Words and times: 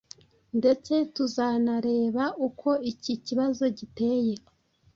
ndetse 0.59 0.93
tuzanareba 1.15 2.25
uko 2.47 2.69
iki 2.91 3.13
kibazo 3.25 3.63
giteye 3.77 4.35